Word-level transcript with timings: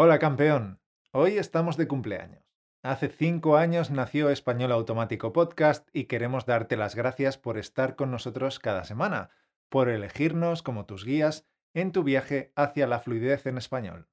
Hola 0.00 0.20
campeón, 0.20 0.80
hoy 1.10 1.38
estamos 1.38 1.76
de 1.76 1.88
cumpleaños. 1.88 2.44
Hace 2.84 3.08
cinco 3.08 3.56
años 3.56 3.90
nació 3.90 4.30
Español 4.30 4.70
Automático 4.70 5.32
Podcast 5.32 5.88
y 5.92 6.04
queremos 6.04 6.46
darte 6.46 6.76
las 6.76 6.94
gracias 6.94 7.36
por 7.36 7.58
estar 7.58 7.96
con 7.96 8.12
nosotros 8.12 8.60
cada 8.60 8.84
semana, 8.84 9.30
por 9.68 9.88
elegirnos 9.88 10.62
como 10.62 10.86
tus 10.86 11.04
guías 11.04 11.48
en 11.74 11.90
tu 11.90 12.04
viaje 12.04 12.52
hacia 12.54 12.86
la 12.86 13.00
fluidez 13.00 13.44
en 13.46 13.58
español. 13.58 14.08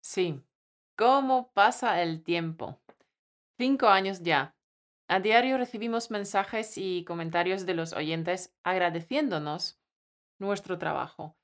Sí, 0.00 0.42
¿cómo 0.96 1.52
pasa 1.52 2.02
el 2.02 2.24
tiempo? 2.24 2.80
Cinco 3.56 3.86
años 3.86 4.20
ya. 4.20 4.56
A 5.06 5.20
diario 5.20 5.58
recibimos 5.58 6.10
mensajes 6.10 6.76
y 6.76 7.04
comentarios 7.04 7.66
de 7.66 7.74
los 7.74 7.92
oyentes 7.92 8.52
agradeciéndonos 8.64 9.80
nuestro 10.40 10.76
trabajo. 10.78 11.36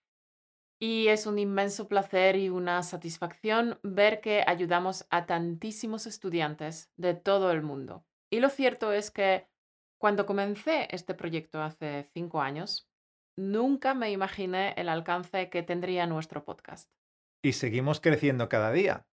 Y 0.82 1.08
es 1.08 1.26
un 1.26 1.38
inmenso 1.38 1.88
placer 1.88 2.36
y 2.36 2.48
una 2.48 2.82
satisfacción 2.82 3.78
ver 3.82 4.22
que 4.22 4.42
ayudamos 4.46 5.06
a 5.10 5.26
tantísimos 5.26 6.06
estudiantes 6.06 6.90
de 6.96 7.12
todo 7.12 7.52
el 7.52 7.60
mundo. 7.60 8.06
Y 8.30 8.40
lo 8.40 8.48
cierto 8.48 8.92
es 8.92 9.10
que 9.10 9.46
cuando 9.98 10.24
comencé 10.24 10.88
este 10.90 11.12
proyecto 11.14 11.60
hace 11.62 12.08
cinco 12.14 12.40
años, 12.40 12.88
nunca 13.36 13.92
me 13.92 14.10
imaginé 14.10 14.72
el 14.78 14.88
alcance 14.88 15.50
que 15.50 15.62
tendría 15.62 16.06
nuestro 16.06 16.44
podcast. 16.44 16.90
Y 17.42 17.52
seguimos 17.52 18.00
creciendo 18.00 18.48
cada 18.48 18.72
día. 18.72 19.06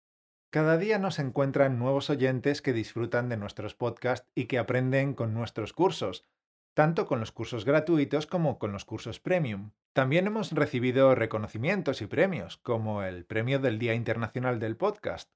Cada 0.50 0.78
día 0.78 0.98
nos 0.98 1.18
encuentran 1.18 1.78
nuevos 1.78 2.08
oyentes 2.08 2.62
que 2.62 2.72
disfrutan 2.72 3.28
de 3.28 3.36
nuestros 3.36 3.74
podcasts 3.74 4.30
y 4.34 4.46
que 4.46 4.58
aprenden 4.58 5.12
con 5.12 5.34
nuestros 5.34 5.74
cursos, 5.74 6.24
tanto 6.72 7.06
con 7.06 7.20
los 7.20 7.32
cursos 7.32 7.66
gratuitos 7.66 8.26
como 8.26 8.58
con 8.58 8.72
los 8.72 8.86
cursos 8.86 9.20
premium. 9.20 9.72
También 9.98 10.28
hemos 10.28 10.52
recibido 10.52 11.16
reconocimientos 11.16 12.02
y 12.02 12.06
premios, 12.06 12.56
como 12.58 13.02
el 13.02 13.24
Premio 13.24 13.58
del 13.58 13.80
Día 13.80 13.94
Internacional 13.94 14.60
del 14.60 14.76
Podcast 14.76 15.28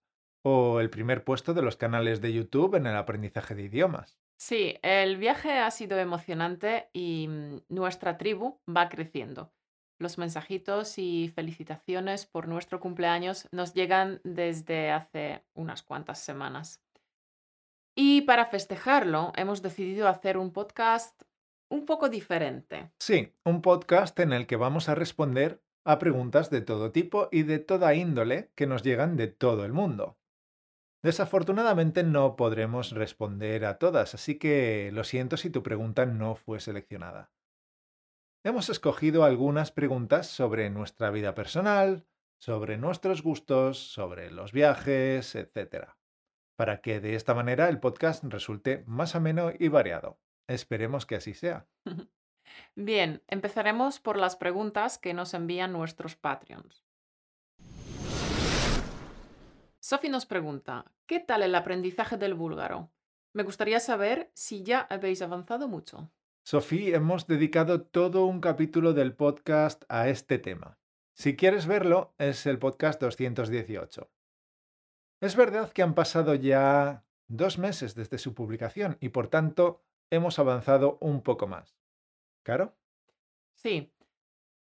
o 0.44 0.78
el 0.78 0.88
primer 0.88 1.24
puesto 1.24 1.52
de 1.52 1.62
los 1.62 1.76
canales 1.76 2.20
de 2.20 2.32
YouTube 2.32 2.76
en 2.76 2.86
el 2.86 2.94
aprendizaje 2.94 3.56
de 3.56 3.64
idiomas. 3.64 4.20
Sí, 4.38 4.78
el 4.82 5.16
viaje 5.16 5.58
ha 5.58 5.68
sido 5.72 5.98
emocionante 5.98 6.88
y 6.92 7.26
mm, 7.26 7.62
nuestra 7.70 8.18
tribu 8.18 8.60
va 8.68 8.88
creciendo. 8.88 9.52
Los 9.98 10.16
mensajitos 10.16 10.96
y 10.96 11.32
felicitaciones 11.34 12.26
por 12.26 12.46
nuestro 12.46 12.78
cumpleaños 12.78 13.48
nos 13.50 13.74
llegan 13.74 14.20
desde 14.22 14.92
hace 14.92 15.42
unas 15.54 15.82
cuantas 15.82 16.20
semanas. 16.20 16.80
Y 17.96 18.20
para 18.20 18.46
festejarlo, 18.46 19.32
hemos 19.34 19.60
decidido 19.60 20.06
hacer 20.06 20.38
un 20.38 20.52
podcast 20.52 21.20
un 21.72 21.86
poco 21.86 22.10
diferente. 22.10 22.92
Sí, 22.98 23.34
un 23.44 23.62
podcast 23.62 24.18
en 24.20 24.32
el 24.32 24.46
que 24.46 24.56
vamos 24.56 24.90
a 24.90 24.94
responder 24.94 25.62
a 25.84 25.98
preguntas 25.98 26.50
de 26.50 26.60
todo 26.60 26.92
tipo 26.92 27.28
y 27.32 27.42
de 27.44 27.58
toda 27.58 27.94
índole 27.94 28.52
que 28.54 28.66
nos 28.66 28.82
llegan 28.82 29.16
de 29.16 29.28
todo 29.28 29.64
el 29.64 29.72
mundo. 29.72 30.18
Desafortunadamente 31.02 32.04
no 32.04 32.36
podremos 32.36 32.92
responder 32.92 33.64
a 33.64 33.78
todas, 33.78 34.14
así 34.14 34.38
que 34.38 34.90
lo 34.92 35.02
siento 35.02 35.36
si 35.36 35.50
tu 35.50 35.62
pregunta 35.62 36.06
no 36.06 36.36
fue 36.36 36.60
seleccionada. 36.60 37.32
Hemos 38.44 38.68
escogido 38.68 39.24
algunas 39.24 39.72
preguntas 39.72 40.26
sobre 40.26 40.68
nuestra 40.68 41.10
vida 41.10 41.34
personal, 41.34 42.06
sobre 42.38 42.76
nuestros 42.76 43.22
gustos, 43.22 43.78
sobre 43.78 44.30
los 44.30 44.52
viajes, 44.52 45.34
etc. 45.34 45.88
Para 46.56 46.82
que 46.82 47.00
de 47.00 47.14
esta 47.14 47.34
manera 47.34 47.68
el 47.68 47.80
podcast 47.80 48.24
resulte 48.24 48.84
más 48.86 49.14
ameno 49.16 49.52
y 49.58 49.68
variado. 49.68 50.21
Esperemos 50.46 51.06
que 51.06 51.16
así 51.16 51.34
sea. 51.34 51.66
Bien, 52.74 53.22
empezaremos 53.28 54.00
por 54.00 54.18
las 54.18 54.36
preguntas 54.36 54.98
que 54.98 55.14
nos 55.14 55.34
envían 55.34 55.72
nuestros 55.72 56.16
Patreons. 56.16 56.84
Sophie 59.80 60.10
nos 60.10 60.26
pregunta, 60.26 60.92
¿qué 61.06 61.18
tal 61.20 61.42
el 61.42 61.54
aprendizaje 61.54 62.16
del 62.16 62.34
búlgaro? 62.34 62.92
Me 63.32 63.42
gustaría 63.42 63.80
saber 63.80 64.30
si 64.34 64.62
ya 64.62 64.80
habéis 64.80 65.22
avanzado 65.22 65.68
mucho. 65.68 66.12
Sofía, 66.44 66.96
hemos 66.96 67.26
dedicado 67.26 67.82
todo 67.82 68.26
un 68.26 68.40
capítulo 68.40 68.92
del 68.92 69.14
podcast 69.14 69.84
a 69.88 70.08
este 70.08 70.38
tema. 70.38 70.78
Si 71.14 71.36
quieres 71.36 71.66
verlo, 71.66 72.14
es 72.18 72.46
el 72.46 72.58
podcast 72.58 73.00
218. 73.00 74.10
Es 75.20 75.36
verdad 75.36 75.72
que 75.72 75.82
han 75.82 75.94
pasado 75.94 76.34
ya 76.34 77.04
dos 77.28 77.58
meses 77.58 77.94
desde 77.94 78.18
su 78.18 78.34
publicación 78.34 78.98
y 79.00 79.10
por 79.10 79.28
tanto 79.28 79.84
hemos 80.12 80.38
avanzado 80.38 80.98
un 81.00 81.22
poco 81.22 81.46
más. 81.46 81.74
¿Caro? 82.42 82.76
Sí. 83.54 83.92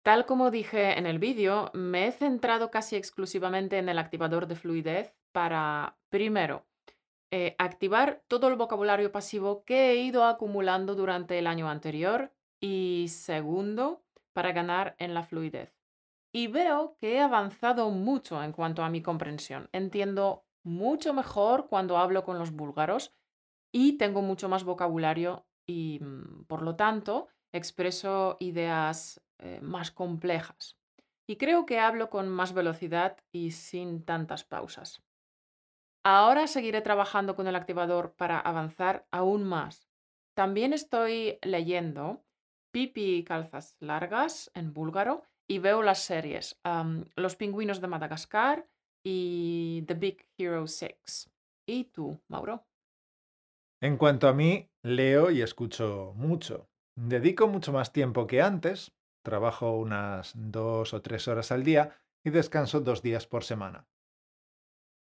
Tal 0.03 0.25
como 0.25 0.51
dije 0.51 0.97
en 0.97 1.05
el 1.05 1.19
vídeo, 1.19 1.71
me 1.73 2.07
he 2.07 2.11
centrado 2.11 2.69
casi 2.69 2.95
exclusivamente 2.95 3.77
en 3.77 3.89
el 3.89 3.97
activador 3.97 4.47
de 4.47 4.55
fluidez 4.55 5.15
para, 5.31 5.97
primero, 6.09 6.65
eh, 7.31 7.55
activar 7.57 8.23
todo 8.27 8.47
el 8.47 8.55
vocabulario 8.55 9.11
pasivo 9.11 9.63
que 9.63 9.91
he 9.91 9.95
ido 9.95 10.25
acumulando 10.25 10.95
durante 10.95 11.39
el 11.39 11.47
año 11.47 11.69
anterior 11.69 12.31
y, 12.59 13.07
segundo, 13.09 14.03
para 14.33 14.51
ganar 14.51 14.95
en 14.97 15.13
la 15.13 15.23
fluidez. 15.23 15.73
Y 16.33 16.47
veo 16.47 16.97
que 16.99 17.15
he 17.15 17.19
avanzado 17.21 17.89
mucho 17.89 18.43
en 18.43 18.51
cuanto 18.51 18.83
a 18.83 18.89
mi 18.89 19.01
comprensión. 19.01 19.69
Entiendo 19.71 20.45
mucho 20.63 21.13
mejor 21.13 21.67
cuando 21.67 21.97
hablo 21.97 22.23
con 22.23 22.37
los 22.37 22.51
búlgaros 22.51 23.13
y 23.79 23.93
tengo 23.99 24.23
mucho 24.23 24.49
más 24.49 24.63
vocabulario 24.63 25.45
y, 25.67 25.99
mm, 26.01 26.45
por 26.45 26.63
lo 26.63 26.75
tanto, 26.75 27.27
expreso 27.53 28.35
ideas 28.39 29.21
eh, 29.37 29.59
más 29.61 29.91
complejas. 29.91 30.79
Y 31.27 31.35
creo 31.35 31.67
que 31.67 31.77
hablo 31.77 32.09
con 32.09 32.27
más 32.27 32.53
velocidad 32.53 33.17
y 33.31 33.51
sin 33.51 34.03
tantas 34.03 34.43
pausas. 34.43 35.03
Ahora 36.03 36.47
seguiré 36.47 36.81
trabajando 36.81 37.35
con 37.35 37.45
el 37.45 37.55
activador 37.55 38.15
para 38.15 38.39
avanzar 38.39 39.05
aún 39.11 39.43
más. 39.43 39.87
También 40.33 40.73
estoy 40.73 41.37
leyendo 41.43 42.23
Pipi 42.71 43.17
y 43.17 43.23
calzas 43.23 43.75
largas 43.79 44.49
en 44.55 44.73
búlgaro 44.73 45.21
y 45.47 45.59
veo 45.59 45.83
las 45.83 45.99
series 45.99 46.59
Los 47.15 47.35
pingüinos 47.35 47.79
de 47.79 47.87
Madagascar 47.87 48.67
y 49.03 49.83
The 49.85 49.93
Big 49.93 50.27
Hero 50.35 50.65
6. 50.65 51.29
¿Y 51.67 51.85
tú, 51.85 52.19
Mauro? 52.27 52.66
En 53.79 53.97
cuanto 53.97 54.27
a 54.27 54.33
mí, 54.33 54.71
leo 54.81 55.29
y 55.29 55.43
escucho 55.43 56.13
mucho. 56.15 56.67
Dedico 56.95 57.47
mucho 57.47 57.71
más 57.71 57.93
tiempo 57.93 58.25
que 58.25 58.41
antes, 58.41 58.95
trabajo 59.23 59.77
unas 59.77 60.33
dos 60.35 60.95
o 60.95 61.01
tres 61.03 61.27
horas 61.27 61.51
al 61.51 61.63
día 61.63 61.95
y 62.23 62.31
descanso 62.31 62.79
dos 62.79 63.03
días 63.03 63.27
por 63.27 63.43
semana. 63.43 63.87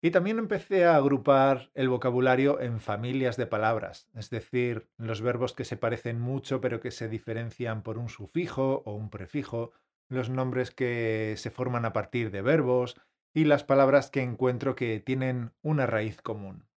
Y 0.01 0.11
también 0.11 0.39
empecé 0.39 0.85
a 0.85 0.97
agrupar 0.97 1.71
el 1.73 1.87
vocabulario 1.87 2.59
en 2.59 2.81
familias 2.81 3.37
de 3.37 3.47
palabras, 3.47 4.09
es 4.13 4.29
decir, 4.29 4.89
los 4.97 5.21
verbos 5.21 5.53
que 5.53 5.63
se 5.63 5.77
parecen 5.77 6.19
mucho 6.19 6.59
pero 6.59 6.81
que 6.81 6.91
se 6.91 7.07
diferencian 7.07 7.81
por 7.81 7.97
un 7.97 8.09
sufijo 8.09 8.83
o 8.85 8.93
un 8.93 9.09
prefijo, 9.09 9.71
los 10.09 10.29
nombres 10.29 10.71
que 10.71 11.35
se 11.37 11.49
forman 11.49 11.85
a 11.85 11.93
partir 11.93 12.29
de 12.29 12.41
verbos 12.41 12.99
y 13.33 13.45
las 13.45 13.63
palabras 13.63 14.11
que 14.11 14.21
encuentro 14.21 14.75
que 14.75 14.99
tienen 14.99 15.53
una 15.61 15.85
raíz 15.85 16.21
común. 16.21 16.67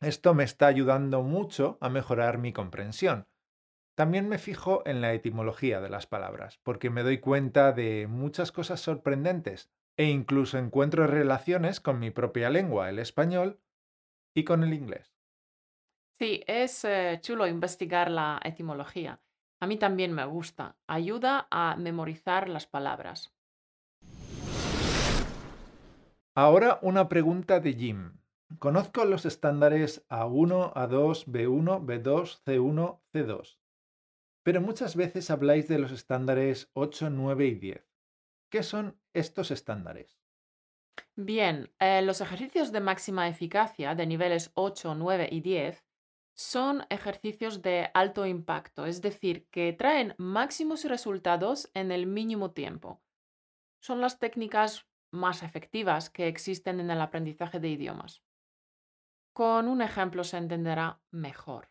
Esto 0.00 0.34
me 0.34 0.44
está 0.44 0.66
ayudando 0.66 1.22
mucho 1.22 1.78
a 1.80 1.88
mejorar 1.88 2.38
mi 2.38 2.52
comprensión. 2.52 3.26
También 3.94 4.28
me 4.28 4.38
fijo 4.38 4.82
en 4.86 5.00
la 5.00 5.12
etimología 5.12 5.80
de 5.80 5.88
las 5.88 6.06
palabras, 6.06 6.58
porque 6.62 6.90
me 6.90 7.02
doy 7.02 7.18
cuenta 7.18 7.72
de 7.72 8.06
muchas 8.08 8.50
cosas 8.50 8.80
sorprendentes 8.80 9.70
e 9.96 10.06
incluso 10.06 10.58
encuentro 10.58 11.06
relaciones 11.06 11.80
con 11.80 12.00
mi 12.00 12.10
propia 12.10 12.50
lengua, 12.50 12.90
el 12.90 12.98
español, 12.98 13.60
y 14.34 14.44
con 14.44 14.64
el 14.64 14.74
inglés. 14.74 15.14
Sí, 16.18 16.42
es 16.46 16.84
eh, 16.84 17.18
chulo 17.20 17.46
investigar 17.46 18.10
la 18.10 18.40
etimología. 18.44 19.20
A 19.60 19.66
mí 19.66 19.76
también 19.76 20.12
me 20.12 20.24
gusta. 20.24 20.76
Ayuda 20.86 21.46
a 21.50 21.76
memorizar 21.76 22.48
las 22.48 22.66
palabras. 22.66 23.32
Ahora 26.36 26.78
una 26.82 27.08
pregunta 27.08 27.60
de 27.60 27.74
Jim. 27.74 28.18
Conozco 28.58 29.04
los 29.04 29.24
estándares 29.24 30.06
A1, 30.08 30.72
A2, 30.74 31.26
B1, 31.26 31.84
B2, 31.84 32.42
C1, 32.44 33.00
C2. 33.12 33.58
Pero 34.42 34.60
muchas 34.60 34.96
veces 34.96 35.30
habláis 35.30 35.68
de 35.68 35.78
los 35.78 35.90
estándares 35.90 36.70
8, 36.74 37.10
9 37.10 37.46
y 37.46 37.54
10. 37.54 37.90
¿Qué 38.50 38.62
son 38.62 39.00
estos 39.14 39.50
estándares? 39.50 40.20
Bien, 41.16 41.72
eh, 41.78 42.02
los 42.02 42.20
ejercicios 42.20 42.70
de 42.70 42.80
máxima 42.80 43.28
eficacia 43.28 43.94
de 43.94 44.06
niveles 44.06 44.50
8, 44.54 44.94
9 44.94 45.28
y 45.30 45.40
10 45.40 45.84
son 46.34 46.84
ejercicios 46.90 47.62
de 47.62 47.90
alto 47.94 48.26
impacto, 48.26 48.86
es 48.86 49.00
decir, 49.00 49.48
que 49.50 49.72
traen 49.72 50.14
máximos 50.18 50.84
resultados 50.84 51.70
en 51.72 51.92
el 51.92 52.06
mínimo 52.06 52.50
tiempo. 52.50 53.00
Son 53.80 54.00
las 54.00 54.18
técnicas 54.18 54.86
más 55.12 55.42
efectivas 55.42 56.10
que 56.10 56.26
existen 56.26 56.80
en 56.80 56.90
el 56.90 57.00
aprendizaje 57.00 57.60
de 57.60 57.68
idiomas. 57.68 58.23
Con 59.34 59.66
un 59.66 59.82
ejemplo 59.82 60.22
se 60.22 60.36
entenderá 60.36 61.00
mejor. 61.10 61.68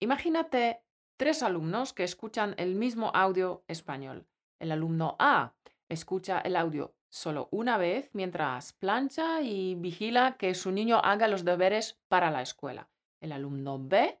Imagínate 0.00 0.82
tres 1.16 1.44
alumnos 1.44 1.92
que 1.92 2.02
escuchan 2.02 2.56
el 2.58 2.74
mismo 2.74 3.12
audio 3.14 3.62
español. 3.68 4.26
El 4.58 4.72
alumno 4.72 5.14
A 5.20 5.54
escucha 5.88 6.40
el 6.40 6.56
audio 6.56 6.96
solo 7.08 7.48
una 7.52 7.78
vez 7.78 8.10
mientras 8.14 8.72
plancha 8.72 9.42
y 9.42 9.76
vigila 9.76 10.36
que 10.36 10.56
su 10.56 10.72
niño 10.72 10.98
haga 11.04 11.28
los 11.28 11.44
deberes 11.44 12.00
para 12.08 12.32
la 12.32 12.42
escuela. 12.42 12.90
El 13.20 13.30
alumno 13.30 13.78
B 13.78 14.20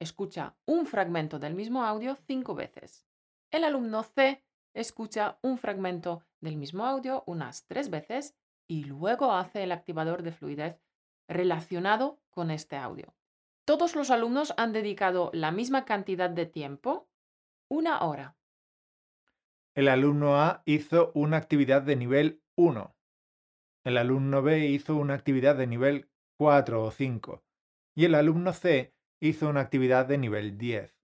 escucha 0.00 0.56
un 0.66 0.84
fragmento 0.86 1.38
del 1.38 1.54
mismo 1.54 1.84
audio 1.84 2.16
cinco 2.26 2.56
veces. 2.56 3.06
El 3.52 3.62
alumno 3.62 4.02
C 4.02 4.42
escucha 4.74 5.38
un 5.42 5.58
fragmento 5.58 6.24
del 6.40 6.56
mismo 6.56 6.86
audio 6.86 7.22
unas 7.28 7.68
tres 7.68 7.88
veces 7.88 8.34
y 8.66 8.82
luego 8.82 9.32
hace 9.32 9.62
el 9.62 9.70
activador 9.70 10.24
de 10.24 10.32
fluidez 10.32 10.80
relacionado 11.28 12.21
con 12.32 12.50
este 12.50 12.76
audio. 12.76 13.14
Todos 13.64 13.94
los 13.94 14.10
alumnos 14.10 14.52
han 14.56 14.72
dedicado 14.72 15.30
la 15.32 15.52
misma 15.52 15.84
cantidad 15.84 16.28
de 16.28 16.46
tiempo, 16.46 17.08
una 17.68 18.02
hora. 18.02 18.36
El 19.74 19.86
alumno 19.88 20.36
A 20.36 20.62
hizo 20.66 21.12
una 21.14 21.36
actividad 21.36 21.82
de 21.82 21.94
nivel 21.94 22.42
1. 22.56 22.94
El 23.84 23.96
alumno 23.96 24.42
B 24.42 24.66
hizo 24.66 24.96
una 24.96 25.14
actividad 25.14 25.56
de 25.56 25.66
nivel 25.66 26.10
4 26.38 26.82
o 26.82 26.90
5. 26.90 27.44
Y 27.94 28.04
el 28.06 28.14
alumno 28.14 28.52
C 28.52 28.94
hizo 29.20 29.48
una 29.48 29.60
actividad 29.60 30.06
de 30.06 30.18
nivel 30.18 30.58
10. 30.58 30.98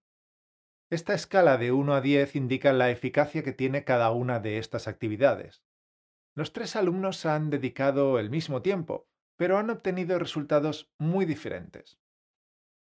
Esta 0.90 1.14
escala 1.14 1.58
de 1.58 1.70
1 1.70 1.94
a 1.94 2.00
10 2.00 2.34
indica 2.36 2.72
la 2.72 2.90
eficacia 2.90 3.42
que 3.42 3.52
tiene 3.52 3.84
cada 3.84 4.10
una 4.10 4.40
de 4.40 4.58
estas 4.58 4.88
actividades. 4.88 5.62
Los 6.34 6.52
tres 6.52 6.76
alumnos 6.76 7.26
han 7.26 7.50
dedicado 7.50 8.18
el 8.18 8.30
mismo 8.30 8.62
tiempo, 8.62 9.08
pero 9.38 9.56
han 9.56 9.70
obtenido 9.70 10.18
resultados 10.18 10.92
muy 10.98 11.24
diferentes. 11.24 11.98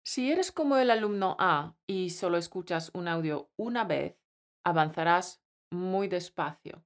Si 0.05 0.33
eres 0.33 0.51
como 0.53 0.77
el 0.77 0.91
alumno 0.91 1.37
A 1.39 1.77
y 1.87 2.11
solo 2.11 2.39
escuchas 2.39 2.91
un 2.95 3.09
audio 3.09 3.51
una 3.57 3.85
vez, 3.85 4.17
avanzarás 4.65 5.43
muy 5.71 6.09
despacio, 6.09 6.85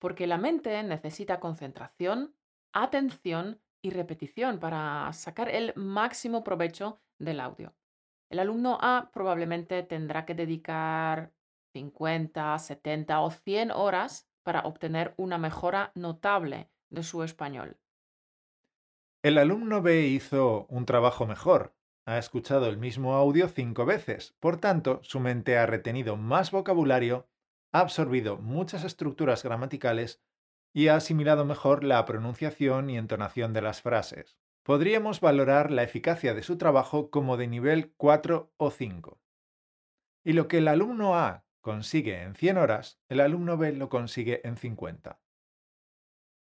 porque 0.00 0.26
la 0.26 0.38
mente 0.38 0.82
necesita 0.82 1.38
concentración, 1.38 2.34
atención 2.74 3.62
y 3.84 3.90
repetición 3.90 4.58
para 4.58 5.12
sacar 5.12 5.48
el 5.48 5.72
máximo 5.76 6.42
provecho 6.42 7.00
del 7.18 7.40
audio. 7.40 7.74
El 8.30 8.38
alumno 8.38 8.78
A 8.80 9.10
probablemente 9.12 9.82
tendrá 9.82 10.24
que 10.24 10.34
dedicar 10.34 11.34
50, 11.74 12.58
70 12.58 13.20
o 13.20 13.30
100 13.30 13.70
horas 13.70 14.28
para 14.42 14.60
obtener 14.60 15.14
una 15.16 15.38
mejora 15.38 15.92
notable 15.94 16.70
de 16.90 17.02
su 17.02 17.22
español. 17.22 17.78
El 19.24 19.38
alumno 19.38 19.82
B 19.82 20.08
hizo 20.08 20.66
un 20.68 20.84
trabajo 20.84 21.28
mejor. 21.28 21.76
Ha 22.06 22.18
escuchado 22.18 22.66
el 22.66 22.76
mismo 22.76 23.14
audio 23.14 23.46
cinco 23.46 23.86
veces, 23.86 24.34
por 24.40 24.56
tanto, 24.56 24.98
su 25.04 25.20
mente 25.20 25.56
ha 25.58 25.64
retenido 25.64 26.16
más 26.16 26.50
vocabulario, 26.50 27.28
ha 27.70 27.78
absorbido 27.78 28.38
muchas 28.38 28.82
estructuras 28.82 29.44
gramaticales 29.44 30.20
y 30.72 30.88
ha 30.88 30.96
asimilado 30.96 31.44
mejor 31.44 31.84
la 31.84 32.04
pronunciación 32.04 32.90
y 32.90 32.98
entonación 32.98 33.52
de 33.52 33.62
las 33.62 33.80
frases. 33.80 34.40
Podríamos 34.64 35.20
valorar 35.20 35.70
la 35.70 35.84
eficacia 35.84 36.34
de 36.34 36.42
su 36.42 36.58
trabajo 36.58 37.08
como 37.08 37.36
de 37.36 37.46
nivel 37.46 37.94
4 37.96 38.52
o 38.56 38.70
5. 38.72 39.20
Y 40.24 40.32
lo 40.32 40.48
que 40.48 40.58
el 40.58 40.66
alumno 40.66 41.14
A 41.16 41.44
consigue 41.60 42.22
en 42.22 42.34
100 42.34 42.58
horas, 42.58 43.00
el 43.08 43.20
alumno 43.20 43.56
B 43.56 43.72
lo 43.72 43.88
consigue 43.88 44.40
en 44.42 44.56
50. 44.56 45.21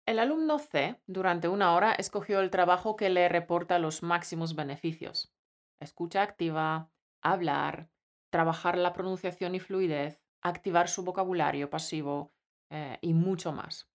El 0.06 0.18
alumno 0.18 0.58
C, 0.58 1.00
durante 1.06 1.48
una 1.48 1.74
hora, 1.74 1.92
escogió 1.92 2.40
el 2.40 2.50
trabajo 2.50 2.94
que 2.94 3.08
le 3.08 3.26
reporta 3.30 3.78
los 3.78 4.02
máximos 4.02 4.54
beneficios. 4.54 5.32
Escucha 5.80 6.20
activa, 6.20 6.90
hablar, 7.22 7.88
trabajar 8.28 8.76
la 8.76 8.92
pronunciación 8.92 9.54
y 9.54 9.60
fluidez, 9.60 10.20
activar 10.42 10.88
su 10.88 11.04
vocabulario 11.04 11.70
pasivo 11.70 12.34
eh, 12.68 12.98
y 13.00 13.14
mucho 13.14 13.52
más. 13.52 13.88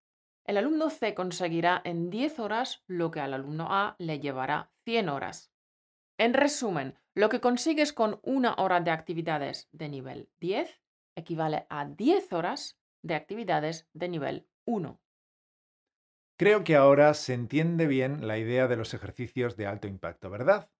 El 0.46 0.58
alumno 0.58 0.90
C 0.90 1.14
conseguirá 1.14 1.80
en 1.84 2.10
10 2.10 2.40
horas 2.40 2.84
lo 2.88 3.12
que 3.12 3.20
al 3.20 3.36
alumno 3.36 3.68
A 3.70 3.96
le 4.00 4.20
llevará 4.20 4.72
100 4.86 5.10
horas. 5.10 5.52
En 6.18 6.34
resumen, 6.34 6.98
lo 7.14 7.30
que 7.30 7.40
consigues 7.40 7.94
con 7.94 8.20
una 8.24 8.56
hora 8.56 8.80
de 8.80 8.90
actividades 8.90 9.70
de 9.74 9.90
nivel 9.90 10.30
10 10.40 10.82
equivale 11.16 11.68
a 11.70 11.86
10 11.86 12.34
horas 12.34 12.80
de 13.04 13.14
actividades 13.14 13.88
de 13.94 14.10
nivel 14.10 14.48
1. 14.66 15.00
Creo 16.40 16.64
que 16.64 16.78
ahora 16.78 17.14
se 17.16 17.34
entiende 17.34 17.86
bien 17.86 18.26
la 18.26 18.38
idea 18.38 18.70
de 18.70 18.78
los 18.78 18.94
ejercicios 18.94 19.58
de 19.58 19.68
alto 19.68 19.90
impacto, 19.90 20.30
¿verdad? 20.30 20.72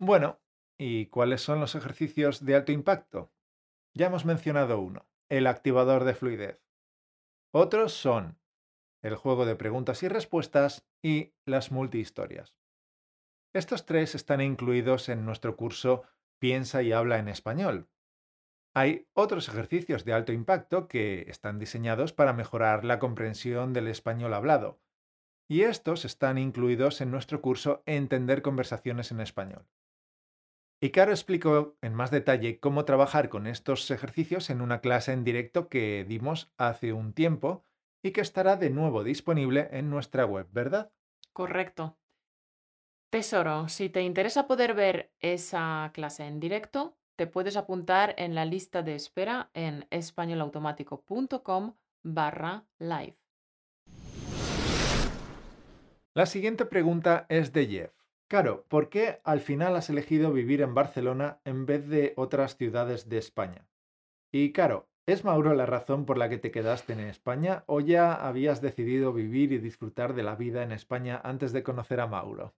Bueno, 0.00 0.40
¿y 0.76 1.06
cuáles 1.06 1.40
son 1.40 1.60
los 1.60 1.76
ejercicios 1.76 2.44
de 2.44 2.56
alto 2.56 2.72
impacto? 2.72 3.32
Ya 3.94 4.06
hemos 4.08 4.24
mencionado 4.24 4.80
uno, 4.80 5.06
el 5.28 5.46
activador 5.46 6.02
de 6.02 6.16
fluidez. 6.16 6.60
Otros 7.54 7.92
son 7.92 8.40
el 9.02 9.14
juego 9.14 9.46
de 9.46 9.54
preguntas 9.54 10.02
y 10.02 10.08
respuestas 10.08 10.84
y 11.00 11.32
las 11.44 11.70
multihistorias. 11.70 12.56
Estos 13.54 13.86
tres 13.86 14.16
están 14.16 14.40
incluidos 14.40 15.08
en 15.08 15.24
nuestro 15.24 15.56
curso 15.56 16.02
Piensa 16.40 16.82
y 16.82 16.90
habla 16.90 17.18
en 17.18 17.28
español, 17.28 17.88
hay 18.76 19.08
otros 19.14 19.48
ejercicios 19.48 20.04
de 20.04 20.12
alto 20.12 20.34
impacto 20.34 20.86
que 20.86 21.24
están 21.28 21.58
diseñados 21.58 22.12
para 22.12 22.34
mejorar 22.34 22.84
la 22.84 22.98
comprensión 22.98 23.72
del 23.72 23.88
español 23.88 24.34
hablado, 24.34 24.82
y 25.48 25.62
estos 25.62 26.04
están 26.04 26.36
incluidos 26.36 27.00
en 27.00 27.10
nuestro 27.10 27.40
curso 27.40 27.82
Entender 27.86 28.42
conversaciones 28.42 29.10
en 29.12 29.20
español. 29.20 29.66
Y 30.78 30.90
Caro 30.90 31.12
explicó 31.12 31.78
en 31.80 31.94
más 31.94 32.10
detalle 32.10 32.60
cómo 32.60 32.84
trabajar 32.84 33.30
con 33.30 33.46
estos 33.46 33.90
ejercicios 33.90 34.50
en 34.50 34.60
una 34.60 34.82
clase 34.82 35.14
en 35.14 35.24
directo 35.24 35.70
que 35.70 36.04
dimos 36.06 36.52
hace 36.58 36.92
un 36.92 37.14
tiempo 37.14 37.64
y 38.04 38.10
que 38.10 38.20
estará 38.20 38.56
de 38.56 38.68
nuevo 38.68 39.04
disponible 39.04 39.70
en 39.72 39.88
nuestra 39.88 40.26
web, 40.26 40.48
¿verdad? 40.52 40.92
Correcto. 41.32 41.96
Tesoro, 43.08 43.70
si 43.70 43.88
te 43.88 44.02
interesa 44.02 44.46
poder 44.46 44.74
ver 44.74 45.14
esa 45.20 45.92
clase 45.94 46.26
en 46.26 46.40
directo, 46.40 46.95
te 47.16 47.26
puedes 47.26 47.56
apuntar 47.56 48.14
en 48.18 48.34
la 48.34 48.44
lista 48.44 48.82
de 48.82 48.94
espera 48.94 49.50
en 49.54 49.86
españolautomático.com 49.90 51.74
barra 52.02 52.64
live. 52.78 53.16
La 56.14 56.26
siguiente 56.26 56.64
pregunta 56.66 57.26
es 57.28 57.52
de 57.52 57.66
Jeff. 57.66 57.92
Caro, 58.28 58.64
¿por 58.68 58.88
qué 58.88 59.20
al 59.24 59.40
final 59.40 59.76
has 59.76 59.90
elegido 59.90 60.32
vivir 60.32 60.60
en 60.60 60.74
Barcelona 60.74 61.40
en 61.44 61.66
vez 61.66 61.88
de 61.88 62.12
otras 62.16 62.56
ciudades 62.56 63.08
de 63.08 63.18
España? 63.18 63.66
Y 64.32 64.52
Caro, 64.52 64.88
¿es 65.06 65.24
Mauro 65.24 65.54
la 65.54 65.66
razón 65.66 66.04
por 66.04 66.18
la 66.18 66.28
que 66.28 66.38
te 66.38 66.50
quedaste 66.50 66.92
en 66.92 67.00
España 67.00 67.64
o 67.66 67.80
ya 67.80 68.14
habías 68.14 68.60
decidido 68.60 69.12
vivir 69.12 69.52
y 69.52 69.58
disfrutar 69.58 70.14
de 70.14 70.22
la 70.22 70.34
vida 70.34 70.62
en 70.62 70.72
España 70.72 71.20
antes 71.22 71.52
de 71.52 71.62
conocer 71.62 72.00
a 72.00 72.06
Mauro? 72.06 72.54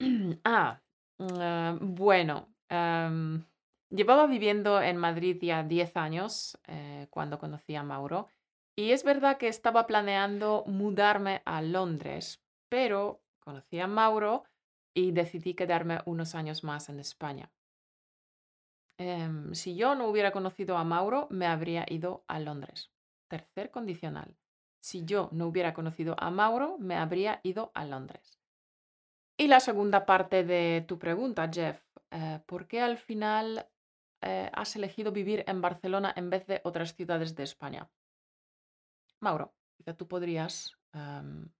ah, 0.44 0.80
mm, 1.18 1.94
bueno, 1.94 2.55
llevaba 2.68 4.26
viviendo 4.26 4.80
en 4.80 4.96
Madrid 4.96 5.38
ya 5.40 5.62
10 5.62 5.96
años 5.96 6.58
eh, 6.66 7.06
cuando 7.10 7.38
conocí 7.38 7.74
a 7.74 7.82
Mauro 7.82 8.28
y 8.76 8.92
es 8.92 9.04
verdad 9.04 9.38
que 9.38 9.48
estaba 9.48 9.86
planeando 9.86 10.64
mudarme 10.66 11.40
a 11.46 11.62
Londres, 11.62 12.44
pero 12.68 13.22
conocí 13.40 13.80
a 13.80 13.86
Mauro 13.86 14.44
y 14.94 15.12
decidí 15.12 15.54
quedarme 15.54 16.00
unos 16.04 16.34
años 16.34 16.62
más 16.62 16.90
en 16.90 17.00
España. 17.00 17.50
Em, 18.98 19.54
si 19.54 19.76
yo 19.76 19.94
no 19.94 20.08
hubiera 20.08 20.30
conocido 20.30 20.76
a 20.76 20.84
Mauro, 20.84 21.26
me 21.30 21.46
habría 21.46 21.86
ido 21.88 22.24
a 22.28 22.38
Londres. 22.38 22.90
Tercer 23.28 23.70
condicional. 23.70 24.36
Si 24.80 25.04
yo 25.04 25.28
no 25.32 25.46
hubiera 25.46 25.74
conocido 25.74 26.14
a 26.18 26.30
Mauro, 26.30 26.76
me 26.78 26.96
habría 26.96 27.40
ido 27.42 27.72
a 27.74 27.84
Londres. 27.84 28.38
Y 29.38 29.48
la 29.48 29.60
segunda 29.60 30.06
parte 30.06 30.44
de 30.44 30.84
tu 30.86 30.98
pregunta, 30.98 31.50
Jeff, 31.52 31.85
eh, 32.16 32.40
¿por 32.46 32.66
qué 32.66 32.80
al 32.80 32.96
final 32.96 33.68
eh, 34.22 34.50
has 34.54 34.74
elegido 34.74 35.12
vivir 35.12 35.44
en 35.46 35.60
Barcelona 35.60 36.14
en 36.16 36.30
vez 36.30 36.46
de 36.46 36.62
otras 36.64 36.94
ciudades 36.94 37.34
de 37.34 37.42
España? 37.42 37.90
Mauro, 39.20 39.54
tú 39.98 40.08
podrías 40.08 40.78
em, 40.94 41.50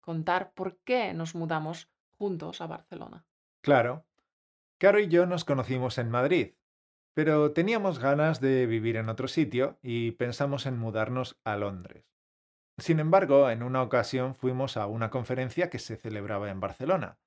contar 0.00 0.52
por 0.52 0.78
qué 0.84 1.12
nos 1.14 1.34
mudamos 1.34 1.90
juntos 2.16 2.60
a 2.60 2.68
Barcelona. 2.68 3.26
Claro. 3.60 4.04
Caro 4.78 5.00
y 5.00 5.08
yo 5.08 5.26
nos 5.26 5.44
conocimos 5.44 5.98
en 5.98 6.10
Madrid, 6.10 6.54
pero 7.14 7.52
teníamos 7.52 7.98
ganas 7.98 8.40
de 8.40 8.66
vivir 8.66 8.96
en 8.96 9.08
otro 9.08 9.26
sitio 9.26 9.78
y 9.82 10.12
pensamos 10.12 10.66
en 10.66 10.78
mudarnos 10.78 11.40
a 11.42 11.56
Londres. 11.56 12.04
Sin 12.78 13.00
embargo, 13.00 13.50
en 13.50 13.62
una 13.62 13.82
ocasión 13.82 14.34
fuimos 14.34 14.76
a 14.76 14.86
una 14.86 15.10
conferencia 15.10 15.70
que 15.70 15.78
se 15.78 15.96
celebraba 15.96 16.50
en 16.50 16.60
Barcelona 16.60 17.18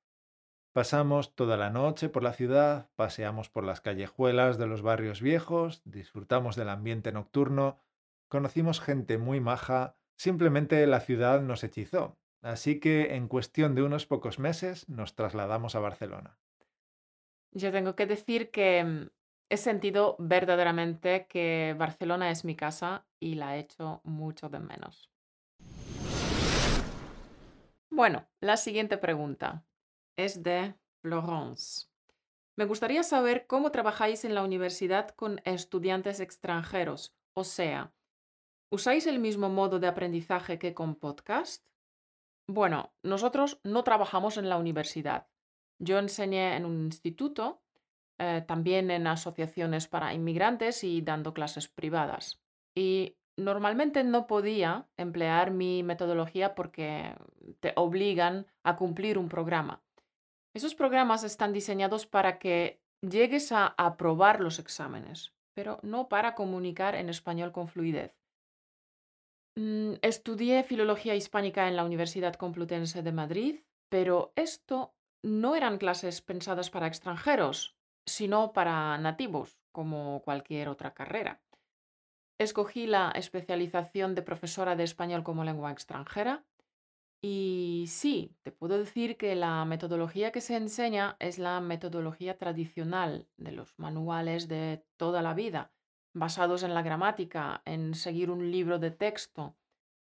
Pasamos 0.77 1.34
toda 1.34 1.57
la 1.57 1.72
noche 1.72 2.07
por 2.07 2.22
la 2.22 2.34
ciudad, 2.34 2.88
paseamos 2.96 3.50
por 3.50 3.63
las 3.63 3.81
callejuelas 3.81 4.60
de 4.60 4.67
los 4.67 4.84
barrios 4.84 5.24
viejos, 5.24 5.81
disfrutamos 5.86 6.55
del 6.55 6.69
ambiente 6.69 7.12
nocturno, 7.12 7.79
conocimos 8.27 8.79
gente 8.79 9.17
muy 9.17 9.39
maja, 9.39 9.96
simplemente 10.17 10.86
la 10.86 11.00
ciudad 11.00 11.41
nos 11.41 11.63
hechizó. 11.63 12.19
Así 12.43 12.79
que 12.79 13.15
en 13.15 13.27
cuestión 13.27 13.74
de 13.74 13.81
unos 13.81 14.05
pocos 14.05 14.38
meses 14.38 14.88
nos 14.88 15.15
trasladamos 15.15 15.74
a 15.74 15.79
Barcelona. 15.79 16.38
Yo 17.53 17.72
tengo 17.72 17.96
que 17.96 18.05
decir 18.05 18.51
que 18.51 18.84
mm, 18.84 19.10
he 19.50 19.57
sentido 19.57 20.15
verdaderamente 20.19 21.25
que 21.25 21.75
Barcelona 21.75 22.29
es 22.29 22.46
mi 22.46 22.55
casa 22.55 23.07
y 23.19 23.34
la 23.34 23.57
he 23.57 23.62
hecho 23.62 24.01
mucho 24.03 24.48
de 24.48 24.60
menos. 24.60 25.10
Bueno, 27.89 28.27
la 28.41 28.57
siguiente 28.57 29.00
pregunta 29.00 29.63
es 30.17 30.43
de 30.43 30.75
Florence. 31.01 31.88
Me 32.57 32.65
gustaría 32.65 33.03
saber 33.03 33.47
cómo 33.47 33.71
trabajáis 33.71 34.25
en 34.25 34.36
la 34.36 34.43
universidad 34.43 35.09
con 35.09 35.39
estudiantes 35.45 36.19
extranjeros, 36.19 37.15
o 37.33 37.43
sea, 37.43 37.93
¿usáis 38.71 39.05
el 39.05 39.19
mismo 39.19 39.47
modo 39.47 39.79
de 39.79 39.88
aprendizaje 39.88 40.57
que 40.57 40.74
con 40.74 40.95
podcast? 40.95 41.63
Bueno, 42.47 42.93
nosotros 43.03 43.59
no 43.63 43.83
trabajamos 43.83 44.38
en 44.38 44.50
la 44.50 44.57
universidad. 44.57 45.27
Yo 45.79 46.00
enseñé 46.00 46.55
en 46.55 46.65
un 46.65 46.86
instituto, 46.86 47.62
eh, 48.17 48.43
también 48.47 48.89
en 48.89 49.05
asociaciones 49.05 49.88
para 49.88 50.15
inmigrantes 50.15 50.83
y 50.83 51.01
dando 51.01 51.36
clases 51.36 51.67
privadas. 51.67 52.41
Y 52.74 53.17
normalmente 53.36 54.03
no 54.03 54.25
podía 54.25 54.88
emplear 54.97 55.51
mi 55.51 55.83
metodología 55.83 56.55
porque 56.55 57.15
te 57.59 57.74
obligan 57.75 58.47
a 58.63 58.77
cumplir 58.77 59.19
un 59.19 59.29
programa. 59.29 59.83
Esos 60.57 60.73
programas 60.73 61.23
están 61.23 61.53
diseñados 61.53 62.07
para 62.07 62.39
que 62.39 62.81
llegues 63.01 63.51
a 63.51 63.75
aprobar 63.77 64.39
los 64.39 64.57
exámenes, 64.57 65.35
pero 65.53 65.77
no 65.83 66.09
para 66.09 66.33
comunicar 66.33 66.95
en 66.95 67.09
español 67.09 67.51
con 67.51 67.67
fluidez. 67.67 68.15
Mm, 69.55 69.97
estudié 70.01 70.63
filología 70.63 71.13
hispánica 71.13 71.67
en 71.67 71.75
la 71.75 71.85
Universidad 71.85 72.33
Complutense 72.33 73.03
de 73.03 73.11
Madrid, 73.11 73.59
pero 73.87 74.33
esto 74.35 74.95
no 75.21 75.55
eran 75.55 75.77
clases 75.77 76.23
pensadas 76.23 76.71
para 76.71 76.87
extranjeros, 76.87 77.77
sino 78.07 78.51
para 78.51 78.97
nativos, 78.97 79.59
como 79.71 80.23
cualquier 80.23 80.69
otra 80.69 80.95
carrera. 80.95 81.39
Escogí 82.39 82.87
la 82.87 83.11
especialización 83.11 84.15
de 84.15 84.23
profesora 84.23 84.75
de 84.75 84.85
español 84.85 85.23
como 85.23 85.43
lengua 85.43 85.71
extranjera 85.71 86.47
y 87.21 87.86
sí, 87.88 88.36
te 88.43 88.51
puedo 88.51 88.77
decir 88.77 89.17
que 89.17 89.36
la 89.36 89.65
metodología 89.65 90.31
que 90.31 90.41
se 90.41 90.55
enseña 90.55 91.15
es 91.19 91.39
la 91.39 91.59
metodología 91.62 92.38
tradicional 92.38 93.27
de 93.38 93.51
los 93.51 93.77
manuales 93.79 94.47
de 94.47 94.86
toda 94.97 95.21
la 95.21 95.33
vida, 95.33 95.71
basados 96.13 96.63
en 96.63 96.74
la 96.74 96.83
gramática, 96.83 97.62
en 97.65 97.95
seguir 97.95 98.29
un 98.29 98.51
libro 98.51 98.77
de 98.77 98.91
texto, 98.91 99.55